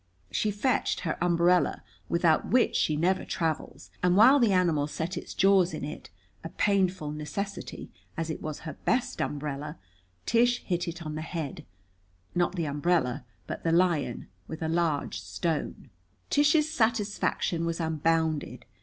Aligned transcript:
She 0.31 0.49
fetched 0.49 1.01
her 1.01 1.15
umbrella, 1.23 1.83
without 2.09 2.47
which 2.49 2.75
she 2.75 2.95
never 2.95 3.23
travels, 3.23 3.91
and 4.01 4.17
while 4.17 4.39
the 4.39 4.51
animal 4.51 4.87
set 4.87 5.15
its 5.15 5.35
jaws 5.35 5.75
in 5.75 5.85
it 5.85 6.09
a 6.43 6.49
painful 6.49 7.11
necessity, 7.11 7.91
as 8.17 8.31
it 8.31 8.41
was 8.41 8.61
her 8.61 8.73
best 8.83 9.21
umbrella 9.21 9.77
Tish 10.25 10.63
hit 10.63 10.87
it 10.87 11.03
on 11.03 11.13
the 11.13 11.21
head 11.21 11.67
not 12.33 12.55
the 12.55 12.65
umbrella, 12.65 13.25
but 13.45 13.63
the 13.63 13.71
lion 13.71 14.27
with 14.47 14.63
a 14.63 14.67
large 14.67 15.21
stone. 15.21 15.91
Tish's 16.31 16.71
satisfaction 16.73 17.63
was 17.63 17.79
unbounded. 17.79 18.65